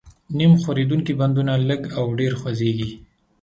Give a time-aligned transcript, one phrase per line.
[0.37, 2.89] نیم ښورېدونکي بندونه لږ او ډېر خوځېږي.